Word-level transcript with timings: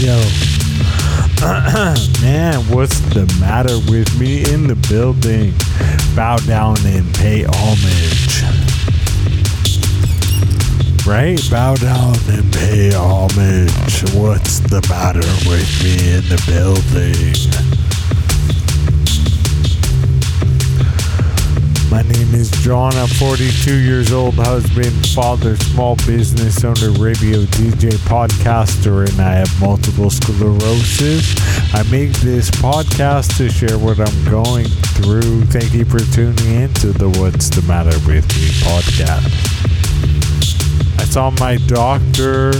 Yo. 0.00 0.14
Man, 2.22 2.60
what's 2.70 3.00
the 3.00 3.26
matter 3.40 3.76
with 3.90 4.16
me 4.16 4.48
in 4.48 4.68
the 4.68 4.76
building? 4.88 5.52
Bow 6.14 6.36
down 6.36 6.76
and 6.86 7.12
pay 7.16 7.42
homage. 7.42 8.44
Right? 11.04 11.40
Bow 11.50 11.74
down 11.74 12.14
and 12.28 12.52
pay 12.52 12.92
homage. 12.94 14.04
What's 14.14 14.60
the 14.60 14.86
matter 14.88 15.26
with 15.48 15.82
me 15.82 16.14
in 16.14 16.28
the 16.28 16.40
building? 16.46 17.67
My 21.90 22.02
name 22.02 22.34
is 22.34 22.50
John. 22.50 22.92
I'm 22.96 23.08
42 23.08 23.74
years 23.74 24.12
old, 24.12 24.34
husband, 24.34 24.92
father, 25.08 25.56
small 25.56 25.96
business 25.96 26.62
owner, 26.62 26.90
radio 26.98 27.38
DJ, 27.56 27.92
podcaster, 28.04 29.08
and 29.08 29.18
I 29.18 29.36
have 29.36 29.60
multiple 29.60 30.10
sclerosis. 30.10 31.34
I 31.72 31.82
make 31.90 32.12
this 32.20 32.50
podcast 32.50 33.38
to 33.38 33.48
share 33.48 33.78
what 33.78 34.00
I'm 34.00 34.30
going 34.30 34.66
through. 34.66 35.46
Thank 35.46 35.72
you 35.72 35.86
for 35.86 36.00
tuning 36.00 36.62
in 36.62 36.74
to 36.74 36.92
the 36.92 37.08
What's 37.08 37.48
the 37.48 37.62
Matter 37.62 37.96
with 38.06 38.28
Me 38.36 38.48
podcast. 38.68 39.24
I 41.00 41.04
saw 41.04 41.30
my 41.40 41.56
doctor. 41.68 42.52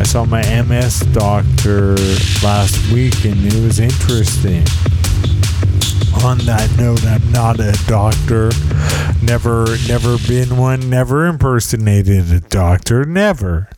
I 0.00 0.02
saw 0.02 0.24
my 0.24 0.42
MS 0.62 1.00
doctor 1.12 1.94
last 2.42 2.92
week, 2.92 3.24
and 3.24 3.46
it 3.46 3.62
was 3.64 3.78
interesting 3.78 4.64
on 6.24 6.38
that 6.38 6.70
note, 6.78 7.04
I'm 7.04 7.30
not 7.32 7.60
a 7.60 7.72
doctor. 7.86 8.50
Never, 9.22 9.66
never 9.88 10.16
been 10.26 10.56
one. 10.56 10.88
Never 10.88 11.26
impersonated 11.26 12.32
a 12.32 12.40
doctor. 12.40 13.04
Never. 13.04 13.68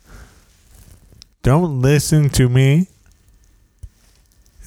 Don't 1.43 1.81
listen 1.81 2.29
to 2.31 2.49
me. 2.49 2.89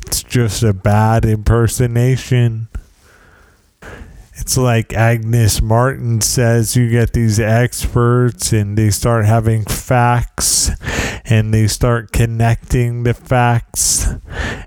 It's 0.05 0.23
just 0.23 0.63
a 0.63 0.73
bad 0.73 1.25
impersonation. 1.25 2.67
It's 4.33 4.57
like 4.57 4.93
Agnes 4.93 5.61
Martin 5.61 6.21
says 6.21 6.75
you 6.75 6.89
get 6.89 7.13
these 7.13 7.39
experts 7.39 8.51
and 8.51 8.77
they 8.77 8.89
start 8.89 9.25
having 9.25 9.65
facts 9.65 10.71
and 11.25 11.53
they 11.53 11.67
start 11.67 12.11
connecting 12.11 13.03
the 13.03 13.13
facts 13.13 14.07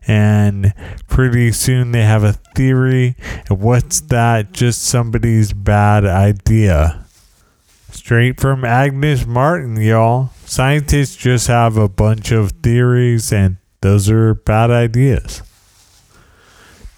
and 0.06 0.74
pretty 1.08 1.52
soon 1.52 1.92
they 1.92 2.02
have 2.02 2.24
a 2.24 2.34
theory. 2.54 3.16
And 3.48 3.60
what's 3.60 4.00
that? 4.02 4.52
Just 4.52 4.82
somebody's 4.82 5.52
bad 5.52 6.04
idea. 6.04 7.06
Straight 7.90 8.40
from 8.40 8.64
agnes 8.64 9.26
martin 9.26 9.76
y'all. 9.76 10.30
Scientists 10.44 11.16
just 11.16 11.46
have 11.46 11.76
a 11.76 11.88
bunch 11.88 12.32
of 12.32 12.52
theories 12.62 13.32
and 13.32 13.56
those 13.80 14.10
are 14.10 14.34
bad 14.34 14.70
ideas. 14.70 15.42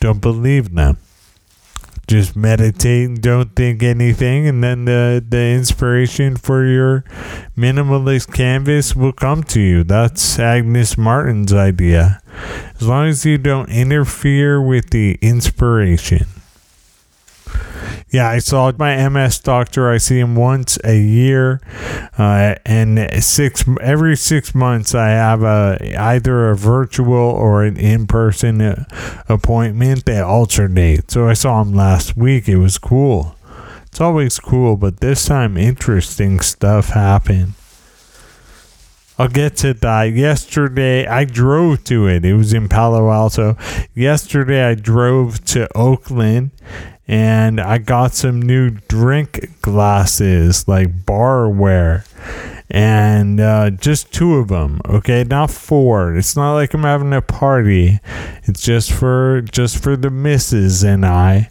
Don't 0.00 0.20
believe 0.20 0.74
them 0.74 0.98
just 2.06 2.36
meditate 2.36 3.08
and 3.08 3.20
don't 3.20 3.56
think 3.56 3.82
anything 3.82 4.46
and 4.46 4.62
then 4.62 4.84
the 4.84 5.24
the 5.28 5.38
inspiration 5.38 6.36
for 6.36 6.64
your 6.64 7.04
minimalist 7.56 8.32
canvas 8.32 8.94
will 8.94 9.12
come 9.12 9.42
to 9.42 9.60
you. 9.60 9.84
That's 9.84 10.38
agnes 10.38 10.96
martin's 10.96 11.52
idea. 11.52 12.22
As 12.80 12.86
long 12.86 13.06
as 13.06 13.24
you 13.24 13.38
don't 13.38 13.68
interfere 13.70 14.60
with 14.60 14.90
the 14.90 15.18
inspiration 15.20 16.26
yeah, 18.16 18.30
I 18.30 18.38
saw 18.38 18.72
my 18.78 19.06
MS 19.10 19.40
doctor. 19.40 19.90
I 19.90 19.98
see 19.98 20.18
him 20.18 20.36
once 20.36 20.78
a 20.82 20.98
year, 20.98 21.60
uh, 22.16 22.54
and 22.64 23.22
six 23.22 23.62
every 23.78 24.16
six 24.16 24.54
months 24.54 24.94
I 24.94 25.08
have 25.08 25.42
a 25.42 25.94
either 25.98 26.48
a 26.48 26.56
virtual 26.56 27.12
or 27.12 27.62
an 27.62 27.76
in 27.76 28.06
person 28.06 28.62
uh, 28.62 28.84
appointment. 29.28 30.06
They 30.06 30.18
alternate. 30.18 31.10
So 31.10 31.28
I 31.28 31.34
saw 31.34 31.60
him 31.60 31.74
last 31.74 32.16
week. 32.16 32.48
It 32.48 32.56
was 32.56 32.78
cool. 32.78 33.36
It's 33.84 34.00
always 34.00 34.38
cool, 34.38 34.78
but 34.78 35.00
this 35.00 35.26
time 35.26 35.58
interesting 35.58 36.40
stuff 36.40 36.88
happened. 36.88 37.52
I'll 39.18 39.28
get 39.28 39.56
to 39.58 39.74
that. 39.74 40.04
Yesterday, 40.04 41.06
I 41.06 41.26
drove 41.26 41.84
to 41.84 42.06
it. 42.06 42.24
It 42.24 42.34
was 42.34 42.54
in 42.54 42.70
Palo 42.70 43.10
Alto. 43.10 43.58
Yesterday, 43.94 44.64
I 44.64 44.74
drove 44.74 45.44
to 45.46 45.68
Oakland 45.76 46.50
and 47.08 47.60
I 47.60 47.78
got 47.78 48.14
some 48.14 48.42
new 48.42 48.70
drink 48.70 49.60
glasses, 49.62 50.66
like 50.66 51.04
barware, 51.04 52.04
and 52.68 53.40
uh, 53.40 53.70
just 53.70 54.12
two 54.12 54.36
of 54.36 54.48
them. 54.48 54.80
Okay, 54.88 55.22
not 55.24 55.50
four. 55.50 56.16
It's 56.16 56.34
not 56.34 56.54
like 56.54 56.74
I'm 56.74 56.82
having 56.82 57.12
a 57.12 57.22
party. 57.22 58.00
It's 58.44 58.62
just 58.62 58.92
for 58.92 59.42
just 59.42 59.82
for 59.82 59.96
the 59.96 60.10
misses 60.10 60.82
and 60.82 61.06
I. 61.06 61.50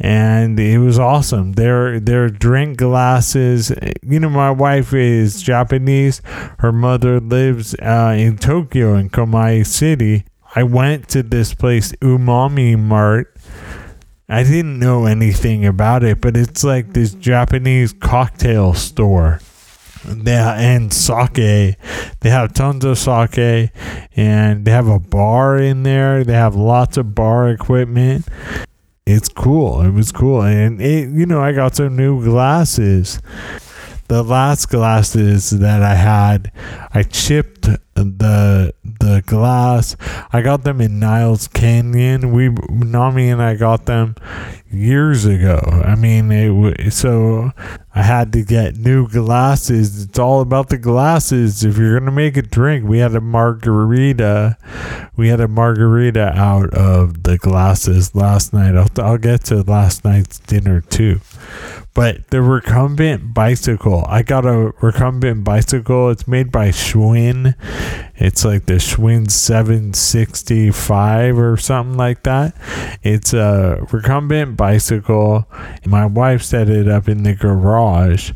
And 0.00 0.58
it 0.58 0.78
was 0.78 0.98
awesome. 0.98 1.52
They're 1.52 2.00
they're 2.00 2.28
drink 2.28 2.78
glasses. 2.78 3.72
You 4.02 4.18
know, 4.18 4.28
my 4.28 4.50
wife 4.50 4.92
is 4.92 5.40
Japanese. 5.40 6.20
Her 6.58 6.72
mother 6.72 7.20
lives 7.20 7.76
uh, 7.76 8.16
in 8.18 8.38
Tokyo 8.38 8.96
in 8.96 9.10
Komae 9.10 9.64
City. 9.64 10.24
I 10.56 10.62
went 10.64 11.08
to 11.10 11.22
this 11.22 11.52
place, 11.52 11.92
Umami 11.94 12.78
Mart, 12.78 13.33
I 14.28 14.42
didn't 14.42 14.78
know 14.78 15.04
anything 15.04 15.66
about 15.66 16.02
it, 16.02 16.20
but 16.20 16.36
it's 16.36 16.64
like 16.64 16.92
this 16.92 17.14
Japanese 17.14 17.92
cocktail 17.92 18.74
store. 18.74 19.40
They 20.04 20.32
and 20.32 20.92
sake. 20.92 21.76
They 22.20 22.30
have 22.30 22.52
tons 22.52 22.84
of 22.84 22.98
sake, 22.98 23.70
and 24.16 24.64
they 24.64 24.70
have 24.70 24.88
a 24.88 24.98
bar 24.98 25.58
in 25.58 25.82
there. 25.82 26.24
They 26.24 26.34
have 26.34 26.54
lots 26.54 26.96
of 26.96 27.14
bar 27.14 27.48
equipment. 27.48 28.26
It's 29.06 29.28
cool. 29.28 29.82
It 29.82 29.90
was 29.90 30.12
cool, 30.12 30.42
and 30.42 30.80
it, 30.80 31.10
you 31.10 31.26
know, 31.26 31.42
I 31.42 31.52
got 31.52 31.76
some 31.76 31.96
new 31.96 32.22
glasses 32.24 33.20
the 34.08 34.22
last 34.22 34.68
glasses 34.68 35.50
that 35.50 35.82
I 35.82 35.94
had, 35.94 36.52
I 36.92 37.02
chipped 37.02 37.68
the 37.94 38.74
the 38.82 39.22
glass. 39.26 39.96
I 40.32 40.42
got 40.42 40.64
them 40.64 40.80
in 40.80 40.98
Niles 40.98 41.48
Canyon. 41.48 42.32
We 42.32 42.48
Nami 42.48 43.30
and 43.30 43.42
I 43.42 43.54
got 43.54 43.86
them 43.86 44.16
years 44.70 45.24
ago. 45.24 45.60
I 45.84 45.94
mean, 45.94 46.30
it 46.32 46.92
so 46.92 47.52
I 47.94 48.02
had 48.02 48.32
to 48.32 48.42
get 48.42 48.76
new 48.76 49.08
glasses. 49.08 50.04
It's 50.04 50.18
all 50.18 50.40
about 50.40 50.68
the 50.68 50.78
glasses. 50.78 51.64
If 51.64 51.78
you're 51.78 51.98
gonna 51.98 52.10
make 52.10 52.36
a 52.36 52.42
drink, 52.42 52.86
we 52.86 52.98
had 52.98 53.14
a 53.14 53.20
margarita. 53.20 54.58
We 55.16 55.28
had 55.28 55.40
a 55.40 55.48
margarita 55.48 56.32
out 56.36 56.74
of 56.74 57.22
the 57.22 57.38
glasses 57.38 58.14
last 58.14 58.52
night. 58.52 58.76
I'll, 58.76 58.88
I'll 58.98 59.18
get 59.18 59.44
to 59.44 59.62
last 59.62 60.04
night's 60.04 60.38
dinner 60.40 60.80
too. 60.80 61.20
But 61.94 62.30
the 62.30 62.42
recumbent 62.42 63.34
bicycle, 63.34 64.04
I 64.08 64.22
got 64.22 64.44
a 64.44 64.72
recumbent 64.80 65.44
bicycle. 65.44 66.10
It's 66.10 66.26
made 66.26 66.50
by 66.50 66.70
Schwinn. 66.70 67.54
It's 68.16 68.44
like 68.44 68.66
the 68.66 68.74
Schwinn 68.74 69.30
765 69.30 71.38
or 71.38 71.56
something 71.56 71.96
like 71.96 72.24
that. 72.24 72.56
It's 73.04 73.32
a 73.32 73.86
recumbent 73.92 74.56
bicycle. 74.56 75.46
My 75.86 76.06
wife 76.06 76.42
set 76.42 76.68
it 76.68 76.88
up 76.88 77.08
in 77.08 77.22
the 77.22 77.34
garage 77.34 78.32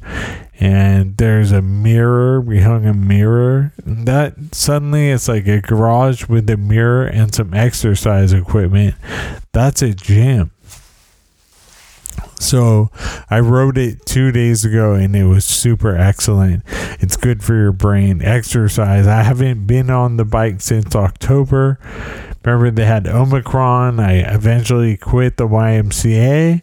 and 0.60 1.16
there's 1.16 1.52
a 1.52 1.62
mirror. 1.62 2.40
We 2.40 2.60
hung 2.60 2.86
a 2.86 2.94
mirror. 2.94 3.72
That 3.84 4.34
suddenly 4.52 5.10
it's 5.10 5.28
like 5.28 5.46
a 5.46 5.60
garage 5.60 6.28
with 6.28 6.50
a 6.50 6.56
mirror 6.56 7.06
and 7.06 7.34
some 7.34 7.54
exercise 7.54 8.32
equipment. 8.32 8.96
That's 9.52 9.82
a 9.82 9.94
gym. 9.94 10.50
So 12.40 12.90
I 13.30 13.40
wrote 13.40 13.76
it 13.76 14.06
two 14.06 14.32
days 14.32 14.64
ago 14.64 14.94
and 14.94 15.14
it 15.14 15.24
was 15.24 15.44
super 15.44 15.96
excellent. 15.96 16.62
It's 17.00 17.16
good 17.16 17.42
for 17.42 17.54
your 17.54 17.72
brain. 17.72 18.22
Exercise. 18.22 19.06
I 19.06 19.22
haven't 19.22 19.66
been 19.66 19.90
on 19.90 20.16
the 20.16 20.24
bike 20.24 20.60
since 20.60 20.94
October. 20.94 21.78
Remember, 22.44 22.70
they 22.70 22.86
had 22.86 23.06
Omicron. 23.06 24.00
I 24.00 24.18
eventually 24.18 24.96
quit 24.96 25.36
the 25.36 25.46
YMCA. 25.46 26.62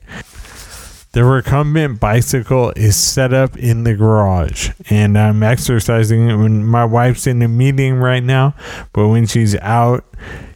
The 1.16 1.24
recumbent 1.24 2.02
bicycle 2.02 2.74
is 2.76 2.98
set 2.98 3.34
up 3.34 3.56
in 3.58 3.86
the 3.86 3.96
garage, 3.96 4.72
and 4.90 5.18
I'm 5.18 5.44
exercising 5.44 6.30
it 6.30 6.36
when 6.36 6.66
my 6.66 6.84
wife's 6.84 7.26
in 7.26 7.42
a 7.42 7.48
meeting 7.48 7.94
right 7.94 8.22
now. 8.22 8.54
But 8.92 9.08
when 9.08 9.26
she's 9.26 9.56
out, 9.60 10.04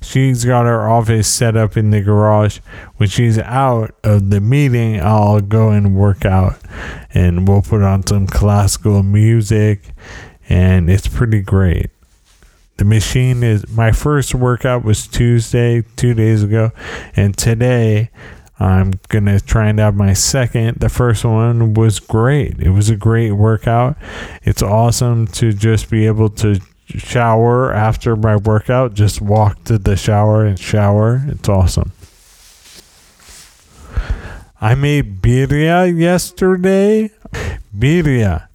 she's 0.02 0.44
got 0.44 0.66
her 0.66 0.90
office 0.90 1.30
set 1.30 1.56
up 1.56 1.78
in 1.78 1.92
the 1.92 2.02
garage. 2.02 2.60
When 2.98 3.08
she's 3.08 3.40
out 3.40 3.96
of 4.04 4.32
the 4.32 4.42
meeting, 4.42 5.00
I'll 5.00 5.40
go 5.40 5.70
and 5.70 5.96
work 5.96 6.26
out, 6.26 6.58
and 7.14 7.48
we'll 7.48 7.62
put 7.62 7.82
on 7.82 8.06
some 8.06 8.28
classical 8.28 9.02
music, 9.02 9.84
and 10.50 10.90
it's 10.90 11.08
pretty 11.08 11.40
great. 11.40 11.90
The 12.76 12.86
machine 12.86 13.44
is 13.44 13.66
my 13.70 13.94
first 13.94 14.36
workout 14.36 14.84
was 14.84 15.08
Tuesday, 15.08 15.84
two 15.96 16.14
days 16.14 16.44
ago, 16.44 16.72
and 17.16 17.38
today 17.38 18.10
I'm 18.60 19.00
gonna 19.08 19.40
try 19.40 19.70
and 19.70 19.80
have 19.80 19.96
my 19.96 20.14
second. 20.14 20.80
The 20.80 20.90
first 20.90 21.24
one 21.24 21.74
was 21.74 22.00
great. 22.00 22.60
It 22.60 22.72
was 22.72 22.90
a 22.90 22.96
great 22.96 23.32
workout. 23.32 23.98
It's 24.44 24.62
awesome 24.62 25.28
to 25.28 25.54
just 25.54 25.90
be 25.90 26.06
able 26.08 26.30
to 26.32 26.60
shower 26.86 27.72
after 27.72 28.16
my 28.16 28.36
workout. 28.36 28.94
Just 28.94 29.22
walk 29.22 29.64
to 29.66 29.78
the 29.78 29.96
shower 29.96 30.46
and 30.46 30.60
shower. 30.60 31.24
It's 31.28 31.48
awesome. 31.48 31.94
I 34.60 34.76
made 34.76 35.22
birria 35.22 35.98
yesterday. 35.98 37.12
Birria. 37.78 38.50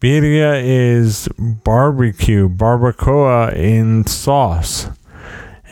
Birria 0.00 0.60
is 0.64 1.28
barbecue, 1.38 2.48
barbacoa 2.48 3.54
in 3.54 4.06
sauce. 4.06 4.88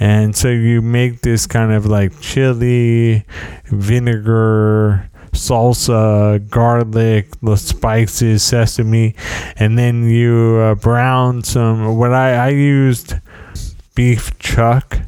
And 0.00 0.34
so 0.34 0.48
you 0.48 0.80
make 0.80 1.20
this 1.20 1.46
kind 1.46 1.72
of 1.72 1.86
like 1.86 2.18
chili, 2.20 3.24
vinegar, 3.66 5.10
salsa, 5.32 6.48
garlic, 6.48 7.28
the 7.42 7.56
spices, 7.56 8.42
sesame, 8.42 9.14
and 9.56 9.78
then 9.78 10.08
you 10.08 10.56
uh, 10.56 10.74
brown 10.74 11.44
some. 11.44 11.98
What 11.98 12.12
I, 12.12 12.34
I 12.34 12.48
used 12.48 13.14
beef 13.94 14.36
chuck 14.38 15.00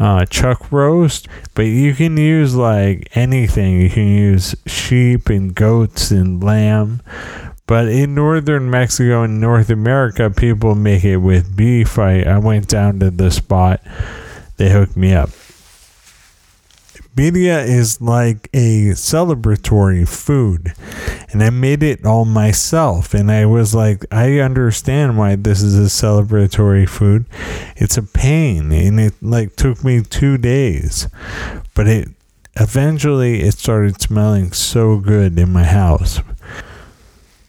uh, 0.00 0.24
chuck 0.24 0.72
roast, 0.72 1.28
but 1.54 1.66
you 1.66 1.94
can 1.94 2.16
use 2.16 2.54
like 2.54 3.08
anything. 3.14 3.80
You 3.80 3.90
can 3.90 4.08
use 4.08 4.56
sheep 4.66 5.28
and 5.28 5.54
goats 5.54 6.10
and 6.10 6.42
lamb. 6.42 7.02
But 7.70 7.86
in 7.86 8.16
northern 8.16 8.68
Mexico 8.68 9.22
and 9.22 9.40
North 9.40 9.70
America, 9.70 10.28
people 10.28 10.74
make 10.74 11.04
it 11.04 11.18
with 11.18 11.56
beef. 11.56 12.00
I, 12.00 12.22
I 12.22 12.36
went 12.38 12.66
down 12.66 12.98
to 12.98 13.12
the 13.12 13.30
spot, 13.30 13.80
they 14.56 14.72
hooked 14.72 14.96
me 14.96 15.14
up. 15.14 15.30
Birria 17.14 17.64
is 17.64 18.00
like 18.00 18.48
a 18.52 18.90
celebratory 18.94 20.08
food, 20.08 20.72
and 21.30 21.44
I 21.44 21.50
made 21.50 21.84
it 21.84 22.04
all 22.04 22.24
myself. 22.24 23.14
And 23.14 23.30
I 23.30 23.46
was 23.46 23.72
like, 23.72 24.04
I 24.10 24.40
understand 24.40 25.16
why 25.16 25.36
this 25.36 25.62
is 25.62 25.78
a 25.78 25.82
celebratory 25.82 26.88
food. 26.88 27.24
It's 27.76 27.96
a 27.96 28.02
pain, 28.02 28.72
and 28.72 28.98
it 28.98 29.14
like 29.22 29.54
took 29.54 29.84
me 29.84 30.02
two 30.02 30.38
days, 30.38 31.06
but 31.74 31.86
it 31.86 32.08
eventually 32.56 33.42
it 33.42 33.54
started 33.54 34.02
smelling 34.02 34.50
so 34.50 34.96
good 34.98 35.38
in 35.38 35.52
my 35.52 35.62
house. 35.62 36.18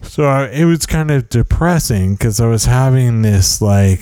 So 0.01 0.49
it 0.51 0.65
was 0.65 0.85
kind 0.85 1.11
of 1.11 1.29
depressing 1.29 2.15
because 2.15 2.39
I 2.41 2.47
was 2.47 2.65
having 2.65 3.21
this 3.21 3.61
like 3.61 3.99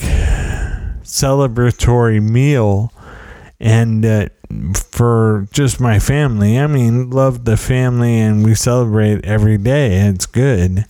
celebratory 1.04 2.22
meal 2.22 2.92
and 3.60 4.06
uh, 4.06 4.30
for 4.74 5.48
just 5.52 5.80
my 5.80 6.00
family. 6.00 6.58
I 6.60 6.68
mean, 6.68 7.10
love 7.10 7.46
the 7.46 7.58
family 7.58 8.20
and 8.20 8.44
we 8.44 8.56
celebrate 8.56 9.26
every 9.26 9.58
day. 9.58 10.08
It's 10.08 10.26
good. 10.26 10.86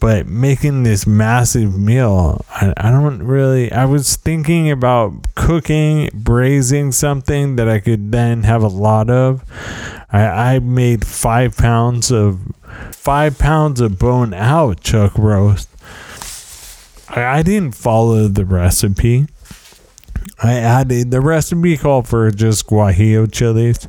But 0.00 0.26
making 0.26 0.82
this 0.82 1.06
massive 1.06 1.78
meal, 1.78 2.44
I, 2.50 2.74
I 2.76 2.90
don't 2.90 3.22
really. 3.22 3.70
I 3.70 3.84
was 3.84 4.16
thinking 4.16 4.68
about 4.68 5.12
cooking, 5.36 6.10
braising 6.12 6.90
something 6.90 7.54
that 7.54 7.68
I 7.68 7.78
could 7.78 8.10
then 8.10 8.42
have 8.42 8.64
a 8.64 8.68
lot 8.68 9.08
of. 9.08 9.44
I, 10.10 10.54
I 10.54 10.58
made 10.58 11.06
five 11.06 11.56
pounds 11.56 12.10
of 12.10 12.40
five 12.94 13.38
pounds 13.38 13.80
of 13.80 13.98
bone 13.98 14.34
out 14.34 14.80
chuck 14.80 15.16
roast. 15.16 15.68
I, 17.08 17.38
I 17.38 17.42
didn't 17.42 17.74
follow 17.74 18.28
the 18.28 18.44
recipe. 18.44 19.26
I 20.42 20.54
added 20.54 21.10
the 21.10 21.20
recipe 21.20 21.76
called 21.76 22.08
for 22.08 22.30
just 22.30 22.66
guajillo 22.66 23.30
chilies, 23.30 23.86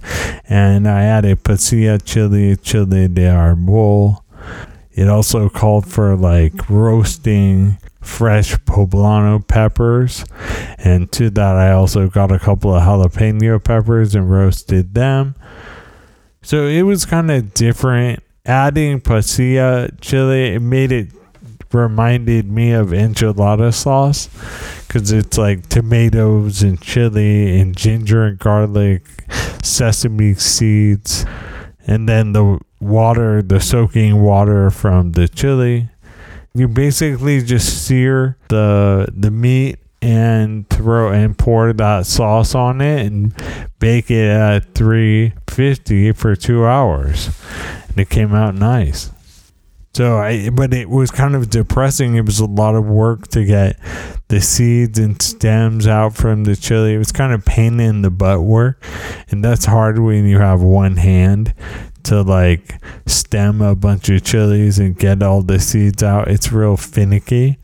and 0.47 0.87
I 0.87 1.03
added 1.03 1.43
pasilla 1.43 2.03
chili, 2.03 2.55
chili 2.57 3.07
de 3.07 3.23
arbol. 3.23 4.23
It 4.91 5.07
also 5.07 5.49
called 5.49 5.87
for 5.87 6.15
like 6.15 6.69
roasting 6.69 7.77
fresh 8.01 8.55
poblano 8.57 9.45
peppers, 9.47 10.25
and 10.77 11.11
to 11.13 11.29
that 11.31 11.55
I 11.55 11.71
also 11.71 12.09
got 12.09 12.31
a 12.31 12.39
couple 12.39 12.73
of 12.75 12.83
jalapeno 12.83 13.63
peppers 13.63 14.13
and 14.13 14.29
roasted 14.29 14.93
them. 14.93 15.35
So 16.43 16.67
it 16.67 16.83
was 16.83 17.05
kind 17.05 17.31
of 17.31 17.53
different. 17.53 18.22
Adding 18.45 18.99
pasilla 18.99 19.89
chili, 20.01 20.55
it 20.55 20.59
made 20.61 20.91
it 20.91 21.07
reminded 21.71 22.51
me 22.51 22.73
of 22.73 22.87
enchilada 22.87 23.73
sauce 23.73 24.27
because 24.85 25.13
it's 25.13 25.37
like 25.37 25.69
tomatoes 25.69 26.61
and 26.61 26.81
chili 26.81 27.57
and 27.57 27.73
ginger 27.73 28.25
and 28.25 28.37
garlic, 28.37 29.05
sesame 29.63 30.33
seeds, 30.33 31.25
and 31.87 32.09
then 32.09 32.33
the 32.33 32.59
water, 32.81 33.41
the 33.41 33.61
soaking 33.61 34.21
water 34.21 34.69
from 34.69 35.13
the 35.13 35.29
chili. 35.29 35.89
You 36.53 36.67
basically 36.67 37.41
just 37.43 37.87
sear 37.87 38.37
the 38.49 39.07
the 39.15 39.31
meat 39.31 39.79
and 40.01 40.69
throw 40.69 41.13
and 41.13 41.37
pour 41.37 41.71
that 41.71 42.05
sauce 42.05 42.55
on 42.55 42.81
it 42.81 43.05
and 43.05 43.33
bake 43.79 44.11
it 44.11 44.27
at 44.27 44.75
350 44.75 46.11
for 46.11 46.35
2 46.35 46.65
hours. 46.65 47.29
And 47.93 47.99
it 47.99 48.09
came 48.09 48.33
out 48.33 48.55
nice. 48.55 49.11
So 49.93 50.17
I, 50.17 50.49
but 50.49 50.73
it 50.73 50.89
was 50.89 51.11
kind 51.11 51.35
of 51.35 51.51
depressing. 51.51 52.15
It 52.15 52.25
was 52.25 52.39
a 52.39 52.47
lot 52.47 52.73
of 52.73 52.85
work 52.85 53.27
to 53.29 53.45
get 53.45 53.79
the 54.27 54.41
seeds 54.41 54.97
and 54.97 55.21
stems 55.21 55.85
out 55.85 56.15
from 56.15 56.45
the 56.45 56.55
chili. 56.55 56.95
It 56.95 56.97
was 56.97 57.11
kind 57.11 57.31
of 57.31 57.45
pain 57.45 57.79
in 57.79 58.01
the 58.01 58.09
butt 58.09 58.41
work, 58.41 58.83
and 59.29 59.45
that's 59.45 59.65
hard 59.65 59.99
when 59.99 60.25
you 60.25 60.39
have 60.39 60.63
one 60.63 60.97
hand 60.97 61.53
to 62.05 62.23
like 62.23 62.81
stem 63.05 63.61
a 63.61 63.75
bunch 63.75 64.09
of 64.09 64.23
chilies 64.23 64.79
and 64.79 64.97
get 64.97 65.21
all 65.21 65.43
the 65.43 65.59
seeds 65.59 66.01
out. 66.01 66.27
It's 66.27 66.51
real 66.51 66.75
finicky. 66.75 67.59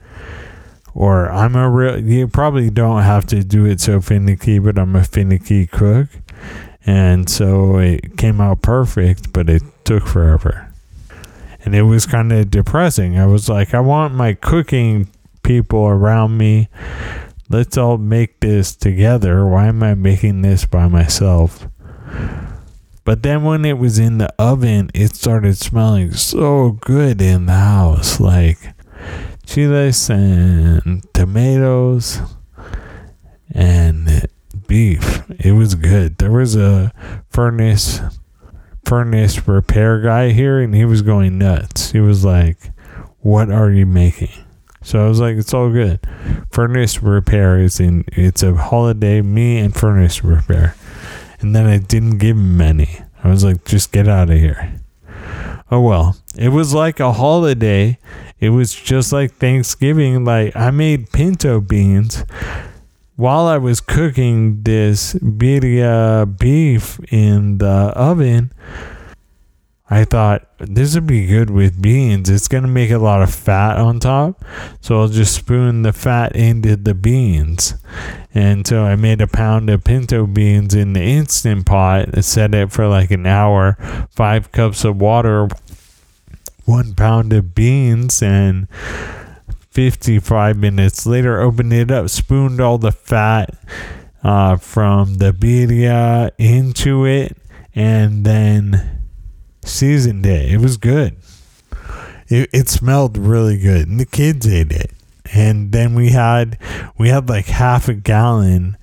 Or 0.93 1.31
I'm 1.31 1.55
a 1.55 1.67
real. 1.67 1.99
You 1.99 2.27
probably 2.27 2.69
don't 2.69 3.01
have 3.01 3.25
to 3.27 3.43
do 3.43 3.65
it 3.65 3.81
so 3.81 4.01
finicky, 4.01 4.59
but 4.59 4.77
I'm 4.77 4.95
a 4.95 5.03
finicky 5.03 5.65
cook, 5.65 6.09
and 6.85 7.27
so 7.27 7.77
it 7.77 8.17
came 8.17 8.39
out 8.39 8.61
perfect, 8.61 9.33
but 9.33 9.49
it 9.49 9.63
took 9.89 10.05
forever 10.05 10.71
and 11.65 11.73
it 11.73 11.81
was 11.81 12.05
kind 12.05 12.31
of 12.31 12.51
depressing. 12.51 13.17
I 13.17 13.25
was 13.25 13.49
like, 13.49 13.73
I 13.73 13.79
want 13.79 14.13
my 14.13 14.35
cooking 14.35 15.09
people 15.41 15.87
around 15.87 16.37
me. 16.37 16.69
Let's 17.49 17.75
all 17.75 17.97
make 17.97 18.39
this 18.39 18.75
together. 18.75 19.47
Why 19.47 19.65
am 19.65 19.81
I 19.81 19.95
making 19.95 20.43
this 20.43 20.63
by 20.65 20.87
myself? 20.87 21.67
But 23.03 23.23
then 23.23 23.43
when 23.43 23.65
it 23.65 23.79
was 23.79 23.97
in 23.97 24.19
the 24.19 24.31
oven, 24.37 24.91
it 24.93 25.15
started 25.15 25.57
smelling 25.57 26.11
so 26.11 26.73
good 26.81 27.19
in 27.19 27.47
the 27.47 27.53
house 27.53 28.19
like 28.19 28.59
chiles 29.43 30.07
and 30.07 31.03
tomatoes 31.15 32.21
and 33.55 34.27
beef. 34.67 35.23
It 35.39 35.53
was 35.53 35.73
good. 35.73 36.19
There 36.19 36.31
was 36.31 36.55
a 36.55 36.93
furnace 37.31 38.01
furnace 38.89 39.47
repair 39.47 40.01
guy 40.01 40.31
here 40.31 40.59
and 40.59 40.73
he 40.73 40.83
was 40.83 41.03
going 41.03 41.37
nuts. 41.37 41.91
He 41.91 41.99
was 41.99 42.25
like, 42.25 42.57
What 43.19 43.51
are 43.51 43.69
you 43.69 43.85
making? 43.85 44.31
So 44.81 45.05
I 45.05 45.07
was 45.07 45.19
like, 45.19 45.37
It's 45.37 45.53
all 45.53 45.69
good. 45.69 45.99
Furnace 46.51 47.03
repair 47.03 47.59
is 47.59 47.79
in 47.79 48.03
it's 48.07 48.41
a 48.41 48.55
holiday, 48.55 49.21
me 49.21 49.59
and 49.59 49.75
furnace 49.75 50.23
repair. 50.23 50.75
And 51.39 51.55
then 51.55 51.67
I 51.67 51.77
didn't 51.77 52.17
give 52.17 52.35
him 52.35 52.59
any. 52.59 52.89
I 53.23 53.29
was 53.29 53.43
like, 53.43 53.63
just 53.63 53.91
get 53.91 54.07
out 54.07 54.31
of 54.31 54.37
here. 54.37 54.73
Oh 55.69 55.81
well. 55.81 56.17
It 56.35 56.49
was 56.49 56.73
like 56.73 56.99
a 56.99 57.13
holiday. 57.13 57.99
It 58.39 58.49
was 58.49 58.73
just 58.73 59.13
like 59.13 59.33
Thanksgiving. 59.33 60.25
Like 60.25 60.55
I 60.55 60.71
made 60.71 61.11
pinto 61.11 61.61
beans 61.61 62.25
while 63.19 63.47
I 63.47 63.57
was 63.57 63.81
cooking 63.81 64.63
this 64.63 65.13
birria 65.15 66.25
beef 66.39 67.01
in 67.11 67.57
the 67.57 67.91
oven, 67.93 68.53
I 69.89 70.05
thought 70.05 70.47
this 70.57 70.95
would 70.95 71.05
be 71.05 71.25
good 71.25 71.49
with 71.49 71.81
beans. 71.81 72.29
It's 72.29 72.47
going 72.47 72.63
to 72.63 72.69
make 72.69 72.91
a 72.91 72.97
lot 72.97 73.21
of 73.21 73.35
fat 73.35 73.75
on 73.75 73.99
top. 73.99 74.45
So 74.79 75.01
I'll 75.01 75.09
just 75.09 75.35
spoon 75.35 75.81
the 75.81 75.91
fat 75.91 76.33
into 76.33 76.77
the 76.77 76.93
beans. 76.93 77.73
And 78.33 78.65
so 78.65 78.85
I 78.85 78.95
made 78.95 79.19
a 79.19 79.27
pound 79.27 79.69
of 79.69 79.83
pinto 79.83 80.25
beans 80.25 80.73
in 80.73 80.93
the 80.93 81.01
instant 81.01 81.65
pot, 81.65 82.23
set 82.23 82.55
it 82.55 82.71
for 82.71 82.87
like 82.87 83.11
an 83.11 83.25
hour, 83.25 84.07
five 84.11 84.53
cups 84.53 84.85
of 84.85 85.01
water, 85.01 85.49
one 86.63 86.95
pound 86.95 87.33
of 87.33 87.53
beans, 87.53 88.21
and 88.23 88.69
55 89.79 90.57
minutes 90.57 91.05
later, 91.05 91.39
opened 91.39 91.71
it 91.71 91.89
up, 91.89 92.09
spooned 92.09 92.59
all 92.59 92.77
the 92.77 92.91
fat 92.91 93.57
uh, 94.25 94.57
from 94.57 95.19
the 95.19 95.31
birria 95.31 96.31
into 96.37 97.05
it, 97.05 97.37
and 97.73 98.25
then 98.25 99.05
seasoned 99.63 100.25
it. 100.25 100.51
It 100.51 100.57
was 100.57 100.75
good. 100.75 101.15
It, 102.27 102.49
it 102.51 102.67
smelled 102.67 103.17
really 103.17 103.57
good, 103.57 103.87
and 103.87 103.97
the 103.97 104.05
kids 104.05 104.45
ate 104.45 104.73
it. 104.73 104.91
And 105.33 105.71
then 105.71 105.95
we 105.95 106.09
had 106.09 106.57
we 106.97 107.07
had 107.07 107.29
like 107.29 107.45
half 107.45 107.87
a 107.87 107.93
gallon 107.93 108.75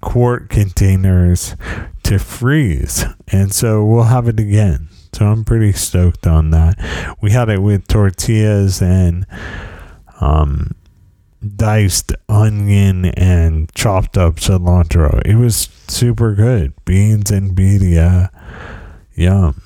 quart 0.00 0.48
containers 0.48 1.54
to 2.02 2.18
freeze, 2.18 3.04
and 3.28 3.54
so 3.54 3.84
we'll 3.84 4.04
have 4.04 4.26
it 4.26 4.40
again. 4.40 4.88
So 5.12 5.26
I'm 5.26 5.44
pretty 5.44 5.72
stoked 5.72 6.26
on 6.26 6.50
that. 6.50 7.16
We 7.20 7.30
had 7.30 7.48
it 7.48 7.62
with 7.62 7.86
tortillas 7.86 8.82
and 8.82 9.24
um, 10.22 10.74
diced 11.56 12.12
onion 12.28 13.06
and 13.06 13.72
chopped 13.74 14.16
up 14.16 14.36
cilantro. 14.36 15.20
It 15.26 15.34
was 15.34 15.68
super 15.88 16.34
good. 16.34 16.72
Beans 16.84 17.30
and 17.30 17.56
birria. 17.56 18.30
Yum. 19.14 19.60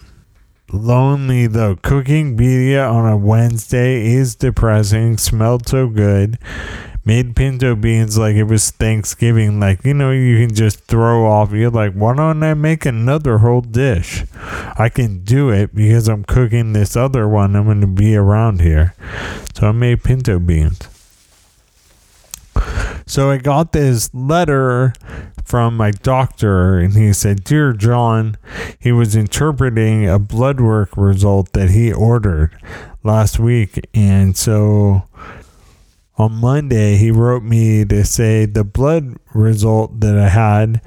Lonely 0.72 1.46
though. 1.46 1.76
Cooking 1.76 2.36
birria 2.36 2.90
on 2.90 3.10
a 3.10 3.16
Wednesday 3.16 4.06
is 4.06 4.34
depressing. 4.34 5.18
Smelled 5.18 5.68
so 5.68 5.88
good. 5.88 6.38
Made 7.06 7.36
pinto 7.36 7.76
beans 7.76 8.18
like 8.18 8.34
it 8.34 8.44
was 8.44 8.72
Thanksgiving. 8.72 9.60
Like, 9.60 9.84
you 9.84 9.94
know, 9.94 10.10
you 10.10 10.44
can 10.44 10.52
just 10.52 10.80
throw 10.86 11.24
off. 11.24 11.52
You're 11.52 11.70
like, 11.70 11.92
why 11.92 12.16
don't 12.16 12.42
I 12.42 12.54
make 12.54 12.84
another 12.84 13.38
whole 13.38 13.60
dish? 13.60 14.24
I 14.76 14.88
can 14.88 15.22
do 15.22 15.50
it 15.50 15.72
because 15.72 16.08
I'm 16.08 16.24
cooking 16.24 16.72
this 16.72 16.96
other 16.96 17.28
one. 17.28 17.54
I'm 17.54 17.66
going 17.66 17.80
to 17.80 17.86
be 17.86 18.16
around 18.16 18.60
here. 18.60 18.96
So 19.54 19.68
I 19.68 19.72
made 19.72 20.02
pinto 20.02 20.40
beans. 20.40 20.80
So 23.06 23.30
I 23.30 23.36
got 23.36 23.70
this 23.70 24.12
letter 24.12 24.92
from 25.44 25.76
my 25.76 25.92
doctor, 25.92 26.80
and 26.80 26.94
he 26.94 27.12
said, 27.12 27.44
Dear 27.44 27.72
John, 27.72 28.36
he 28.80 28.90
was 28.90 29.14
interpreting 29.14 30.08
a 30.08 30.18
blood 30.18 30.60
work 30.60 30.96
result 30.96 31.52
that 31.52 31.70
he 31.70 31.92
ordered 31.92 32.58
last 33.04 33.38
week. 33.38 33.86
And 33.94 34.36
so 34.36 35.04
on 36.18 36.32
Monday, 36.32 36.96
he 36.96 37.10
wrote 37.10 37.42
me 37.42 37.84
to 37.84 38.04
say 38.04 38.46
the 38.46 38.64
blood 38.64 39.16
result 39.34 40.00
that 40.00 40.16
I 40.16 40.28
had 40.28 40.80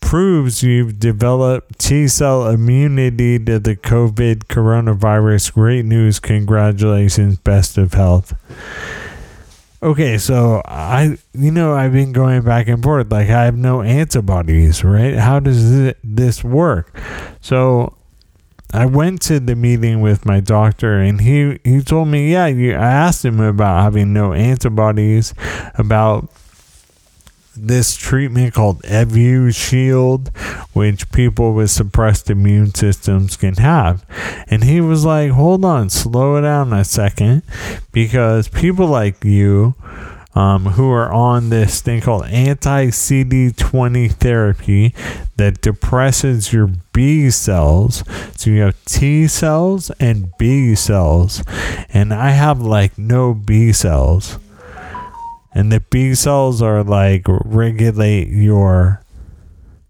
proves 0.00 0.62
you've 0.62 1.00
developed 1.00 1.78
T 1.78 2.06
cell 2.06 2.46
immunity 2.46 3.38
to 3.40 3.58
the 3.58 3.74
COVID 3.74 4.44
coronavirus. 4.44 5.54
Great 5.54 5.84
news. 5.84 6.20
Congratulations. 6.20 7.38
Best 7.38 7.76
of 7.76 7.94
health. 7.94 8.34
Okay, 9.82 10.16
so 10.18 10.62
I, 10.64 11.18
you 11.34 11.50
know, 11.50 11.74
I've 11.74 11.92
been 11.92 12.12
going 12.12 12.42
back 12.42 12.68
and 12.68 12.82
forth. 12.82 13.10
Like, 13.10 13.28
I 13.28 13.44
have 13.44 13.56
no 13.56 13.82
antibodies, 13.82 14.82
right? 14.82 15.14
How 15.14 15.38
does 15.38 15.92
this 16.02 16.42
work? 16.42 16.98
So, 17.40 17.96
I 18.72 18.86
went 18.86 19.22
to 19.22 19.40
the 19.40 19.54
meeting 19.54 20.00
with 20.00 20.26
my 20.26 20.40
doctor, 20.40 20.98
and 20.98 21.20
he 21.20 21.58
he 21.64 21.82
told 21.82 22.08
me, 22.08 22.32
yeah, 22.32 22.46
you, 22.46 22.72
I 22.72 22.90
asked 22.90 23.24
him 23.24 23.40
about 23.40 23.82
having 23.82 24.12
no 24.12 24.32
antibodies, 24.32 25.34
about 25.76 26.28
this 27.56 27.96
treatment 27.96 28.52
called 28.52 28.82
Evusheld, 28.82 30.36
which 30.74 31.10
people 31.10 31.54
with 31.54 31.70
suppressed 31.70 32.28
immune 32.28 32.74
systems 32.74 33.36
can 33.36 33.54
have. 33.54 34.04
And 34.48 34.62
he 34.64 34.80
was 34.82 35.06
like, 35.06 35.30
hold 35.30 35.64
on, 35.64 35.88
slow 35.88 36.36
it 36.36 36.42
down 36.42 36.74
a 36.74 36.84
second, 36.84 37.42
because 37.92 38.48
people 38.48 38.88
like 38.88 39.24
you, 39.24 39.74
um, 40.36 40.66
who 40.66 40.90
are 40.90 41.12
on 41.12 41.48
this 41.48 41.80
thing 41.80 42.00
called 42.00 42.26
anti 42.26 42.86
CD20 42.86 44.12
therapy 44.12 44.94
that 45.36 45.60
depresses 45.60 46.52
your 46.52 46.70
B 46.92 47.30
cells. 47.30 48.04
So 48.36 48.50
you 48.50 48.60
have 48.60 48.84
T 48.84 49.26
cells 49.26 49.90
and 49.98 50.30
B 50.38 50.74
cells. 50.74 51.42
And 51.88 52.14
I 52.14 52.30
have 52.30 52.60
like 52.60 52.96
no 52.96 53.34
B 53.34 53.72
cells 53.72 54.38
and 55.56 55.72
the 55.72 55.80
B 55.80 56.14
cells 56.14 56.60
are 56.60 56.84
like 56.84 57.22
regulate 57.26 58.28
your 58.28 59.00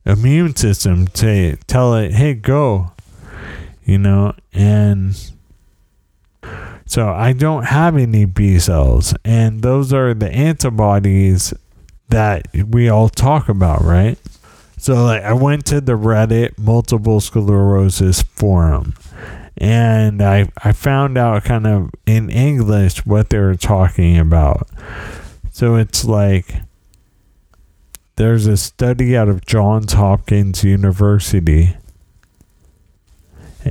immune 0.04 0.54
system 0.54 1.08
to 1.08 1.56
tell 1.66 1.92
it, 1.96 2.12
hey, 2.12 2.34
go, 2.34 2.92
you 3.84 3.98
know, 3.98 4.32
and 4.52 5.32
so 6.96 7.10
I 7.10 7.34
don't 7.34 7.64
have 7.64 7.98
any 7.98 8.24
B 8.24 8.58
cells, 8.58 9.12
and 9.22 9.60
those 9.60 9.92
are 9.92 10.14
the 10.14 10.30
antibodies 10.30 11.52
that 12.08 12.46
we 12.54 12.88
all 12.88 13.10
talk 13.10 13.50
about, 13.50 13.82
right? 13.82 14.16
So 14.78 15.04
like 15.04 15.22
I 15.22 15.34
went 15.34 15.66
to 15.66 15.82
the 15.82 15.92
Reddit 15.92 16.56
multiple 16.56 17.20
sclerosis 17.20 18.22
forum 18.22 18.94
and 19.58 20.22
I 20.22 20.48
I 20.64 20.72
found 20.72 21.18
out 21.18 21.44
kind 21.44 21.66
of 21.66 21.90
in 22.06 22.30
English 22.30 23.04
what 23.04 23.28
they 23.28 23.40
were 23.40 23.56
talking 23.56 24.16
about. 24.16 24.66
So 25.52 25.74
it's 25.74 26.02
like 26.02 26.62
there's 28.16 28.46
a 28.46 28.56
study 28.56 29.14
out 29.14 29.28
of 29.28 29.44
Johns 29.44 29.92
Hopkins 29.92 30.64
University. 30.64 31.76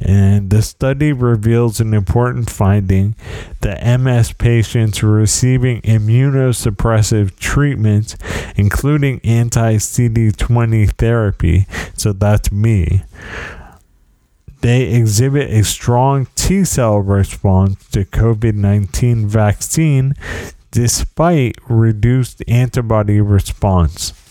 And 0.02 0.50
the 0.50 0.62
study 0.62 1.14
reveals 1.14 1.80
an 1.80 1.94
important 1.94 2.50
finding 2.50 3.16
that 3.62 4.00
MS 4.00 4.34
patients 4.34 5.04
receiving 5.04 5.82
immunosuppressive 5.82 7.38
treatments, 7.38 8.18
including 8.56 9.22
anti 9.24 9.76
CD20 9.76 10.92
therapy, 10.94 11.66
so 11.96 12.14
that's 12.14 12.52
me, 12.52 13.04
they 14.62 14.94
exhibit 14.94 15.52
a 15.52 15.64
strong 15.64 16.28
T 16.36 16.64
cell 16.64 16.98
response 16.98 17.88
to 17.90 18.04
COVID 18.04 18.56
19 18.56 19.28
vaccine 19.28 20.16
despite 20.72 21.56
reduced 21.70 22.44
antibody 22.48 23.22
response. 23.22 24.25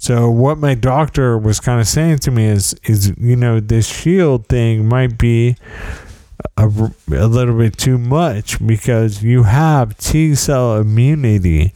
So 0.00 0.30
what 0.30 0.56
my 0.56 0.74
doctor 0.74 1.36
was 1.36 1.60
kind 1.60 1.78
of 1.78 1.86
saying 1.86 2.20
to 2.20 2.30
me 2.30 2.46
is 2.46 2.74
is 2.84 3.12
you 3.18 3.36
know 3.36 3.60
this 3.60 3.86
shield 3.86 4.46
thing 4.46 4.88
might 4.88 5.18
be 5.18 5.56
a, 6.56 6.66
a 7.12 7.26
little 7.26 7.58
bit 7.58 7.76
too 7.76 7.98
much 7.98 8.66
because 8.66 9.22
you 9.22 9.42
have 9.42 9.98
T 9.98 10.34
cell 10.34 10.78
immunity 10.78 11.74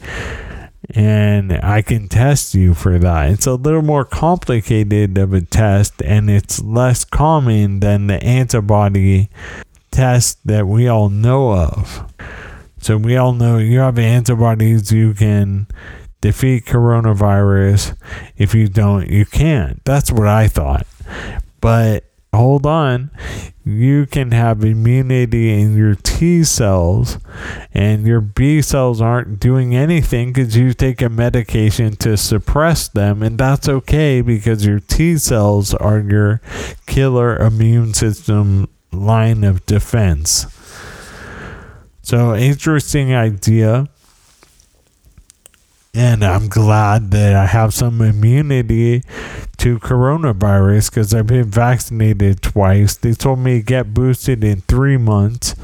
and 0.94 1.52
I 1.52 1.82
can 1.82 2.08
test 2.08 2.54
you 2.54 2.72
for 2.72 2.98
that. 2.98 3.28
It's 3.28 3.46
a 3.46 3.56
little 3.56 3.82
more 3.82 4.06
complicated 4.06 5.18
of 5.18 5.34
a 5.34 5.42
test 5.42 6.00
and 6.02 6.30
it's 6.30 6.62
less 6.62 7.04
common 7.04 7.80
than 7.80 8.06
the 8.06 8.24
antibody 8.24 9.28
test 9.90 10.38
that 10.46 10.66
we 10.66 10.88
all 10.88 11.10
know 11.10 11.52
of. 11.52 12.10
So 12.78 12.96
we 12.96 13.18
all 13.18 13.34
know 13.34 13.58
you 13.58 13.80
have 13.80 13.98
antibodies, 13.98 14.92
you 14.92 15.12
can 15.12 15.66
defeat 16.24 16.64
coronavirus. 16.64 17.94
If 18.38 18.54
you 18.54 18.66
don't, 18.66 19.10
you 19.10 19.26
can't. 19.26 19.84
That's 19.84 20.10
what 20.10 20.26
I 20.26 20.48
thought. 20.48 20.86
But 21.60 22.04
hold 22.32 22.64
on, 22.64 23.10
you 23.62 24.06
can 24.06 24.30
have 24.30 24.64
immunity 24.64 25.52
in 25.52 25.76
your 25.76 25.94
T 25.94 26.42
cells, 26.42 27.18
and 27.74 28.06
your 28.06 28.22
B 28.22 28.62
cells 28.62 29.02
aren't 29.02 29.38
doing 29.38 29.76
anything 29.76 30.32
because 30.32 30.56
you 30.56 30.72
take 30.72 31.02
a 31.02 31.10
medication 31.10 31.94
to 31.96 32.16
suppress 32.16 32.88
them, 32.88 33.22
and 33.22 33.36
that's 33.36 33.68
okay 33.68 34.22
because 34.22 34.64
your 34.64 34.80
T 34.80 35.18
cells 35.18 35.74
are 35.74 36.00
your 36.00 36.40
killer 36.86 37.36
immune 37.36 37.92
system 37.92 38.70
line 38.92 39.44
of 39.44 39.66
defense. 39.66 40.46
So, 42.00 42.34
interesting 42.34 43.14
idea. 43.14 43.90
And 45.94 46.24
I'm 46.24 46.48
glad 46.48 47.12
that 47.12 47.36
I 47.36 47.46
have 47.46 47.72
some 47.72 48.00
immunity 48.00 49.02
to 49.58 49.78
coronavirus 49.78 50.90
because 50.90 51.14
I've 51.14 51.28
been 51.28 51.48
vaccinated 51.48 52.42
twice. 52.42 52.96
They 52.96 53.12
told 53.12 53.38
me 53.38 53.58
to 53.58 53.64
get 53.64 53.94
boosted 53.94 54.42
in 54.42 54.62
three 54.62 54.96
months 54.96 55.54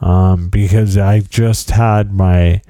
um, 0.00 0.48
because 0.50 0.96
I 0.96 1.20
just 1.20 1.70
had 1.70 2.12
my 2.12 2.62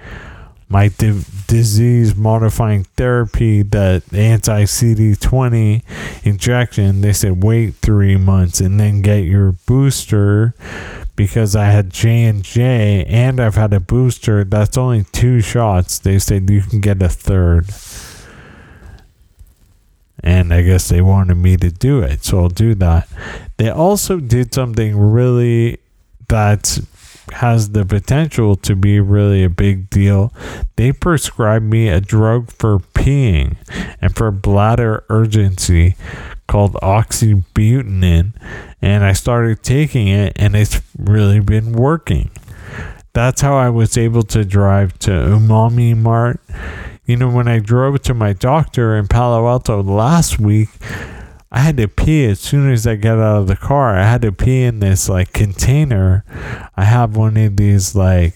my 0.71 0.89
di- 0.89 1.25
disease 1.49 2.15
modifying 2.15 2.85
therapy, 2.97 3.63
that 3.63 4.03
anti 4.15 4.63
CD20 4.63 5.83
injection, 6.25 7.01
they 7.03 7.13
said 7.13 7.43
wait 7.43 7.75
three 7.75 8.17
months 8.17 8.61
and 8.61 8.81
then 8.81 9.03
get 9.03 9.25
your 9.25 9.53
booster 9.67 10.55
because 11.21 11.55
I 11.55 11.67
had 11.67 11.91
J 11.91 12.25
and 12.25 12.43
J 12.43 13.05
and 13.05 13.41
I've 13.41 13.55
had 13.55 13.75
a 13.75 13.79
booster. 13.79 14.43
That's 14.43 14.79
only 14.79 15.05
two 15.13 15.43
shots. 15.43 15.99
They 15.99 16.19
said 16.19 16.49
you 16.49 16.63
can 16.63 16.81
get 16.81 17.03
a 17.03 17.11
third. 17.11 17.69
And 20.25 20.55
I 20.55 20.63
guess 20.63 20.89
they 20.89 21.03
wanted 21.03 21.35
me 21.35 21.59
to 21.59 21.71
do 21.71 22.01
it, 22.01 22.25
so 22.25 22.39
I'll 22.39 22.49
do 22.49 22.75
that. 22.77 23.07
They 23.59 23.69
also 23.69 24.19
did 24.19 24.55
something 24.55 24.97
really 24.99 25.77
that's 26.27 26.81
has 27.35 27.73
the 27.73 27.85
potential 27.85 28.57
to 28.57 28.75
be 28.75 28.99
really 28.99 29.45
a 29.45 29.51
big 29.51 29.91
deal. 29.91 30.33
They 30.77 30.91
prescribed 30.91 31.67
me 31.67 31.89
a 31.89 32.01
drug 32.01 32.51
for 32.51 32.79
peeing 32.79 33.59
and 34.01 34.17
for 34.17 34.31
bladder 34.31 35.05
urgency 35.11 35.97
called 36.51 36.73
oxybutynin, 36.83 38.33
and 38.83 39.05
I 39.05 39.13
started 39.13 39.63
taking 39.63 40.09
it, 40.09 40.33
and 40.35 40.57
it's 40.57 40.83
really 40.99 41.39
been 41.39 41.71
working. 41.71 42.33
That's 43.13 43.41
how 43.41 43.57
I 43.57 43.71
was 43.71 43.97
able 43.97 44.25
to 44.25 44.45
drive 44.45 44.99
to 45.01 45.13
Umami 45.13 45.97
Mart. 45.97 46.41
You 47.05 47.17
know, 47.17 47.31
when 47.31 47.47
I 47.47 47.61
drove 47.61 48.03
to 48.03 48.15
my 48.15 48.33
doctor 48.33 48.97
in 48.97 49.07
Palo 49.07 49.47
Alto 49.47 49.81
last 49.81 50.41
week, 50.41 50.71
I 51.53 51.61
had 51.61 51.77
to 51.77 51.87
pee 51.87 52.27
as 52.27 52.41
soon 52.41 52.73
as 52.73 52.85
I 52.85 52.97
got 52.97 53.19
out 53.19 53.43
of 53.43 53.47
the 53.47 53.55
car. 53.55 53.97
I 53.97 54.05
had 54.05 54.23
to 54.23 54.33
pee 54.33 54.65
in 54.65 54.81
this 54.81 55.09
like 55.09 55.33
container. 55.33 56.25
I 56.77 56.83
have 56.83 57.15
one 57.15 57.37
of 57.37 57.57
these 57.57 57.95
like 57.95 58.35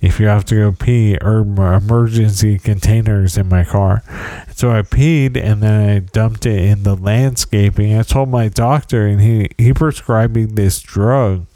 if 0.00 0.20
you 0.20 0.26
have 0.26 0.44
to 0.46 0.54
go 0.54 0.72
pee 0.72 1.16
or 1.20 1.38
emergency 1.38 2.58
containers 2.58 3.36
in 3.36 3.48
my 3.48 3.64
car. 3.64 4.02
So 4.54 4.70
I 4.70 4.82
peed 4.82 5.36
and 5.36 5.62
then 5.62 5.88
I 5.88 5.98
dumped 6.00 6.46
it 6.46 6.62
in 6.62 6.82
the 6.82 6.94
landscaping. 6.94 7.98
I 7.98 8.02
told 8.02 8.28
my 8.28 8.48
doctor 8.48 9.06
and 9.06 9.20
he 9.20 9.50
he 9.58 9.72
prescribed 9.72 10.34
me 10.36 10.44
this 10.44 10.80
drug. 10.80 11.46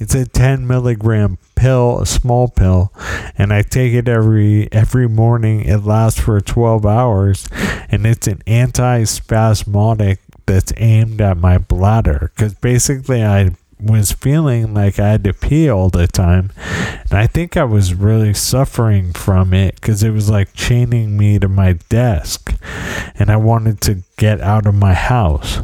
It's 0.00 0.14
a 0.14 0.26
10 0.26 0.66
milligram 0.66 1.38
pill, 1.56 2.00
a 2.00 2.06
small 2.06 2.46
pill, 2.48 2.92
and 3.36 3.52
I 3.52 3.62
take 3.62 3.94
it 3.94 4.08
every 4.08 4.72
every 4.72 5.08
morning. 5.08 5.62
It 5.62 5.78
lasts 5.78 6.20
for 6.20 6.40
12 6.40 6.86
hours, 6.86 7.48
and 7.88 8.06
it's 8.06 8.28
an 8.28 8.40
anti-spasmodic 8.46 10.20
that's 10.46 10.72
aimed 10.76 11.20
at 11.20 11.36
my 11.36 11.58
bladder. 11.58 12.30
Because 12.34 12.54
basically, 12.54 13.24
I 13.24 13.56
was 13.80 14.12
feeling 14.12 14.74
like 14.74 14.98
I 14.98 15.08
had 15.08 15.24
to 15.24 15.32
pee 15.32 15.68
all 15.68 15.88
the 15.88 16.06
time. 16.06 16.52
And 17.10 17.14
I 17.18 17.26
think 17.26 17.56
I 17.56 17.64
was 17.64 17.94
really 17.94 18.34
suffering 18.34 19.12
from 19.12 19.54
it 19.54 19.76
because 19.76 20.02
it 20.02 20.10
was 20.10 20.28
like 20.28 20.52
chaining 20.54 21.16
me 21.16 21.38
to 21.38 21.48
my 21.48 21.74
desk. 21.88 22.54
And 23.16 23.30
I 23.30 23.36
wanted 23.36 23.80
to 23.82 24.02
get 24.16 24.40
out 24.40 24.66
of 24.66 24.74
my 24.74 24.94
house. 24.94 25.60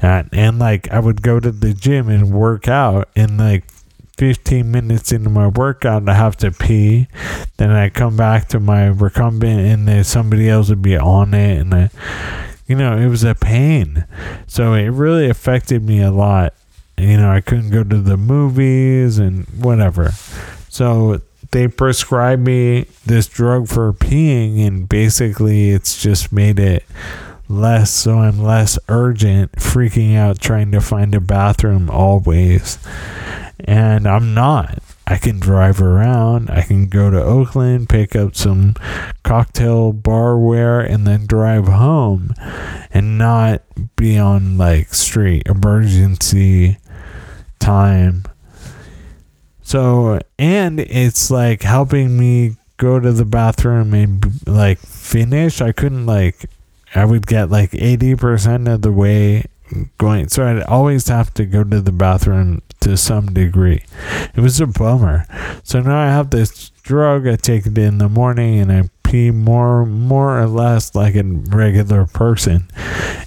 And, 0.00 0.28
and 0.32 0.58
like 0.58 0.90
I 0.90 1.00
would 1.00 1.22
go 1.22 1.40
to 1.40 1.50
the 1.50 1.74
gym 1.74 2.08
and 2.08 2.32
work 2.32 2.68
out 2.68 3.08
and 3.16 3.38
like 3.38 3.64
15 4.16 4.70
minutes 4.70 5.12
into 5.12 5.30
my 5.30 5.46
workout 5.46 6.08
I 6.08 6.14
have 6.14 6.36
to 6.38 6.50
pee. 6.50 7.08
Then 7.56 7.70
I 7.70 7.88
come 7.88 8.16
back 8.16 8.48
to 8.48 8.60
my 8.60 8.86
recumbent 8.86 9.60
and 9.60 9.86
then 9.86 10.04
somebody 10.04 10.48
else 10.48 10.68
would 10.68 10.82
be 10.82 10.96
on 10.96 11.34
it 11.34 11.58
and 11.58 11.74
I 11.74 11.90
you 12.68 12.76
know, 12.76 12.98
it 12.98 13.08
was 13.08 13.24
a 13.24 13.34
pain. 13.34 14.04
So 14.46 14.74
it 14.74 14.88
really 14.88 15.30
affected 15.30 15.82
me 15.82 16.02
a 16.02 16.10
lot 16.10 16.52
you 16.98 17.16
know, 17.16 17.30
I 17.30 17.40
couldn't 17.40 17.70
go 17.70 17.84
to 17.84 18.00
the 18.00 18.16
movies 18.16 19.18
and 19.18 19.46
whatever. 19.50 20.10
So 20.68 21.20
they 21.50 21.68
prescribed 21.68 22.44
me 22.44 22.86
this 23.06 23.26
drug 23.26 23.68
for 23.68 23.92
peeing, 23.92 24.66
and 24.66 24.88
basically 24.88 25.70
it's 25.70 26.00
just 26.00 26.32
made 26.32 26.58
it 26.58 26.84
less 27.48 27.90
so 27.90 28.18
I'm 28.18 28.42
less 28.42 28.78
urgent, 28.88 29.52
freaking 29.52 30.16
out 30.16 30.40
trying 30.40 30.70
to 30.72 30.80
find 30.80 31.14
a 31.14 31.20
bathroom 31.20 31.88
always. 31.90 32.78
And 33.60 34.06
I'm 34.06 34.34
not. 34.34 34.82
I 35.06 35.16
can 35.16 35.40
drive 35.40 35.80
around. 35.80 36.50
I 36.50 36.60
can 36.60 36.88
go 36.88 37.10
to 37.10 37.20
Oakland, 37.20 37.88
pick 37.88 38.14
up 38.14 38.36
some 38.36 38.74
cocktail 39.22 39.94
barware, 39.94 40.86
and 40.86 41.06
then 41.06 41.26
drive 41.26 41.66
home 41.66 42.34
and 42.90 43.16
not 43.16 43.62
be 43.96 44.18
on 44.18 44.58
like 44.58 44.92
street 44.92 45.44
emergency 45.46 46.76
time. 47.58 48.24
So, 49.62 50.20
and 50.38 50.80
it's 50.80 51.30
like 51.30 51.62
helping 51.62 52.18
me 52.18 52.56
go 52.78 52.98
to 52.98 53.12
the 53.12 53.24
bathroom 53.24 53.92
and 53.92 54.24
like 54.46 54.78
finish. 54.78 55.60
I 55.60 55.72
couldn't 55.72 56.06
like, 56.06 56.48
I 56.94 57.04
would 57.04 57.26
get 57.26 57.50
like 57.50 57.72
80% 57.72 58.72
of 58.72 58.82
the 58.82 58.92
way 58.92 59.44
going. 59.98 60.28
So 60.28 60.46
I'd 60.46 60.62
always 60.62 61.08
have 61.08 61.34
to 61.34 61.44
go 61.44 61.64
to 61.64 61.80
the 61.80 61.92
bathroom 61.92 62.62
to 62.80 62.96
some 62.96 63.26
degree. 63.26 63.84
It 64.34 64.40
was 64.40 64.60
a 64.60 64.66
bummer. 64.66 65.26
So 65.64 65.80
now 65.80 65.98
I 65.98 66.06
have 66.06 66.30
this 66.30 66.70
drug. 66.82 67.26
I 67.26 67.36
take 67.36 67.66
it 67.66 67.76
in 67.76 67.98
the 67.98 68.08
morning 68.08 68.58
and 68.58 68.72
I 68.72 68.88
more, 69.14 69.86
more 69.86 70.40
or 70.40 70.46
less 70.46 70.94
like 70.94 71.14
a 71.14 71.22
regular 71.22 72.06
person. 72.06 72.68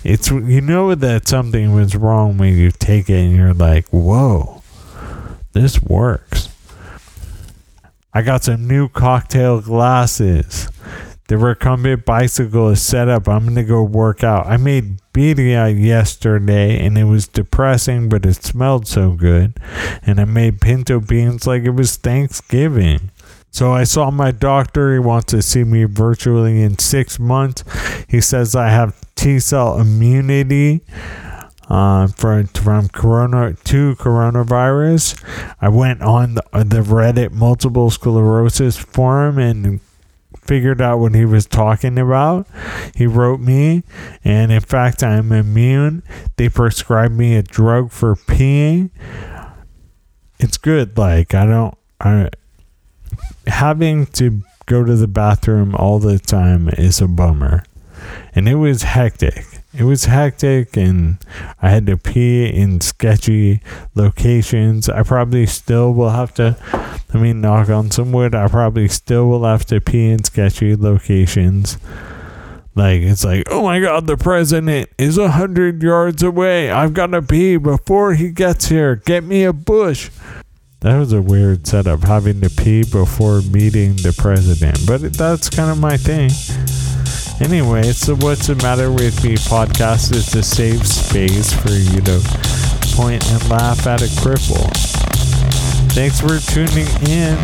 It's 0.03 0.29
you 0.29 0.61
know 0.61 0.95
that 0.95 1.27
something 1.27 1.73
was 1.73 1.95
wrong 1.95 2.37
when 2.37 2.57
you 2.57 2.71
take 2.71 3.09
it 3.09 3.19
and 3.19 3.35
you're 3.35 3.53
like, 3.53 3.87
whoa, 3.89 4.61
this 5.53 5.81
works. 5.81 6.49
I 8.13 8.21
got 8.21 8.43
some 8.43 8.67
new 8.67 8.89
cocktail 8.89 9.61
glasses. 9.61 10.69
The 11.27 11.37
recumbent 11.37 12.03
bicycle 12.03 12.69
is 12.69 12.81
set 12.81 13.07
up. 13.07 13.29
I'm 13.29 13.45
gonna 13.45 13.63
go 13.63 13.83
work 13.83 14.21
out. 14.21 14.47
I 14.47 14.57
made 14.57 14.99
birria 15.13 15.81
yesterday 15.81 16.85
and 16.85 16.97
it 16.97 17.05
was 17.05 17.27
depressing, 17.27 18.09
but 18.09 18.25
it 18.25 18.43
smelled 18.43 18.85
so 18.85 19.11
good. 19.11 19.57
And 20.05 20.19
I 20.19 20.25
made 20.25 20.59
pinto 20.59 20.99
beans 20.99 21.47
like 21.47 21.63
it 21.63 21.69
was 21.69 21.95
Thanksgiving. 21.95 23.11
So 23.51 23.73
I 23.73 23.83
saw 23.83 24.09
my 24.11 24.31
doctor. 24.31 24.93
He 24.93 24.99
wants 24.99 25.31
to 25.31 25.41
see 25.41 25.63
me 25.63 25.83
virtually 25.83 26.61
in 26.61 26.79
six 26.79 27.19
months. 27.19 27.63
He 28.07 28.21
says 28.21 28.55
I 28.55 28.69
have 28.69 28.95
T 29.15 29.39
cell 29.39 29.79
immunity 29.79 30.81
uh, 31.69 32.07
from 32.07 32.47
from 32.47 32.89
corona 32.89 33.53
to 33.65 33.95
coronavirus. 33.95 35.21
I 35.61 35.69
went 35.69 36.01
on 36.01 36.35
the, 36.35 36.43
the 36.53 36.81
Reddit 36.81 37.31
multiple 37.31 37.89
sclerosis 37.89 38.77
forum 38.77 39.37
and 39.37 39.79
figured 40.37 40.81
out 40.81 40.99
what 40.99 41.13
he 41.13 41.23
was 41.23 41.45
talking 41.45 41.97
about. 41.97 42.47
He 42.95 43.05
wrote 43.05 43.39
me, 43.39 43.83
and 44.23 44.51
in 44.51 44.61
fact, 44.61 45.03
I'm 45.03 45.31
immune. 45.31 46.03
They 46.35 46.49
prescribed 46.49 47.13
me 47.13 47.35
a 47.35 47.43
drug 47.43 47.91
for 47.91 48.15
peeing. 48.15 48.89
It's 50.39 50.57
good. 50.57 50.97
Like 50.97 51.33
I 51.33 51.45
don't. 51.45 51.77
I 51.99 52.29
having 53.47 54.05
to 54.07 54.41
go 54.65 54.83
to 54.83 54.95
the 54.95 55.07
bathroom 55.07 55.75
all 55.75 55.99
the 55.99 56.19
time 56.19 56.69
is 56.69 57.01
a 57.01 57.07
bummer, 57.07 57.63
and 58.33 58.47
it 58.47 58.55
was 58.55 58.83
hectic. 58.83 59.45
It 59.73 59.83
was 59.83 60.05
hectic, 60.05 60.75
and 60.75 61.17
I 61.61 61.69
had 61.69 61.85
to 61.85 61.97
pee 61.97 62.45
in 62.45 62.81
sketchy 62.81 63.61
locations. 63.95 64.89
I 64.89 65.03
probably 65.03 65.45
still 65.45 65.93
will 65.93 66.09
have 66.09 66.33
to 66.35 66.57
I 67.13 67.17
mean, 67.17 67.41
knock 67.41 67.69
on 67.69 67.91
some 67.91 68.11
wood, 68.11 68.33
I 68.33 68.47
probably 68.47 68.87
still 68.87 69.27
will 69.27 69.43
have 69.43 69.65
to 69.65 69.81
pee 69.81 70.09
in 70.09 70.23
sketchy 70.23 70.75
locations. 70.75 71.77
Like, 72.73 73.01
it's 73.01 73.25
like, 73.25 73.43
oh 73.51 73.63
my 73.63 73.81
god, 73.81 74.07
the 74.07 74.15
president 74.15 74.89
is 74.97 75.17
a 75.17 75.31
hundred 75.31 75.83
yards 75.83 76.23
away. 76.23 76.71
I've 76.71 76.93
got 76.93 77.07
to 77.07 77.21
pee 77.21 77.57
before 77.57 78.13
he 78.13 78.31
gets 78.31 78.67
here. 78.67 78.95
Get 78.95 79.25
me 79.25 79.43
a 79.43 79.51
bush. 79.51 80.09
That 80.81 80.97
was 80.97 81.13
a 81.13 81.21
weird 81.21 81.67
setup, 81.67 82.01
having 82.01 82.41
to 82.41 82.49
pee 82.49 82.81
before 82.81 83.43
meeting 83.43 83.97
the 83.97 84.15
president. 84.17 84.79
But 84.87 85.13
that's 85.13 85.47
kind 85.47 85.69
of 85.69 85.77
my 85.77 85.95
thing. 85.95 86.31
Anyway, 87.39 87.83
the 87.83 88.17
What's 88.19 88.47
the 88.47 88.55
Matter 88.55 88.91
with 88.91 89.23
Me 89.23 89.35
podcast. 89.35 90.09
It's 90.09 90.33
a 90.33 90.41
safe 90.41 90.87
space 90.87 91.53
for 91.53 91.69
you 91.69 92.01
to 92.01 92.17
point 92.97 93.23
and 93.29 93.47
laugh 93.47 93.85
at 93.85 94.01
a 94.01 94.09
cripple. 94.25 94.65
Thanks 95.93 96.19
for 96.19 96.39
tuning 96.49 96.89
in. 97.05 97.37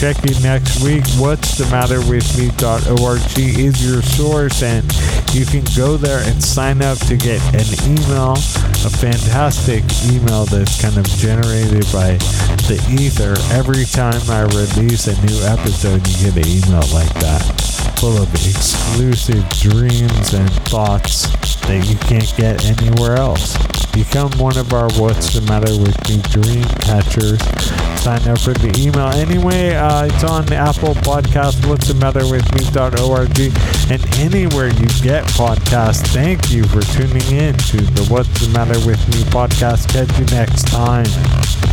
Check 0.00 0.16
you 0.24 0.40
next 0.40 0.82
week. 0.82 1.04
What's 1.20 1.58
the 1.58 1.68
matter 1.70 2.00
with 2.08 2.24
me.org 2.38 3.20
is 3.36 3.84
your 3.84 4.00
source, 4.00 4.62
and 4.62 4.88
you 5.32 5.44
can 5.44 5.64
go 5.76 5.96
there 5.96 6.22
and 6.28 6.42
sign 6.42 6.82
up 6.82 6.98
to 6.98 7.16
get 7.16 7.40
an 7.54 7.66
email, 7.90 8.32
a 8.32 8.90
fantastic 8.90 9.84
email 10.10 10.44
that's 10.46 10.80
kind 10.80 10.96
of 10.96 11.04
generated 11.04 11.84
by 11.92 12.16
the 12.68 12.80
ether. 12.90 13.36
Every 13.54 13.84
time 13.84 14.20
I 14.30 14.42
release 14.42 15.06
a 15.06 15.14
new 15.26 15.40
episode, 15.44 16.06
you 16.08 16.32
get 16.32 16.36
an 16.36 16.48
email 16.48 16.86
like 16.94 17.12
that, 17.20 17.42
full 17.98 18.16
of 18.16 18.32
exclusive 18.34 19.46
dreams 19.50 20.34
and 20.34 20.50
thoughts 20.68 21.28
that 21.66 21.86
you 21.88 21.96
can't 21.96 22.32
get 22.36 22.64
anywhere 22.64 23.16
else. 23.16 23.77
Become 23.98 24.30
one 24.38 24.56
of 24.56 24.72
our 24.72 24.88
What's 24.92 25.34
the 25.34 25.40
Matter 25.40 25.76
with 25.76 25.98
Me 26.08 26.22
dream 26.30 26.62
catchers. 26.78 27.42
Sign 28.00 28.22
up 28.28 28.38
for 28.38 28.54
the 28.54 28.72
email. 28.78 29.08
Anyway, 29.08 29.74
uh, 29.74 30.04
it's 30.04 30.22
on 30.22 30.46
the 30.46 30.54
Apple 30.54 30.94
Podcast, 31.02 31.66
What's 31.68 31.88
the 31.88 31.94
Matter 31.94 32.24
with 32.30 32.46
Me.org, 32.54 33.36
and 33.90 34.18
anywhere 34.20 34.68
you 34.68 34.86
get 35.02 35.24
podcasts. 35.34 36.06
Thank 36.14 36.52
you 36.52 36.62
for 36.62 36.80
tuning 36.80 37.26
in 37.36 37.54
to 37.54 37.78
the 37.78 38.06
What's 38.08 38.46
the 38.46 38.52
Matter 38.52 38.78
with 38.86 39.02
Me 39.08 39.24
podcast. 39.34 39.88
Catch 39.88 40.16
you 40.16 40.26
next 40.26 40.68
time. 40.68 41.67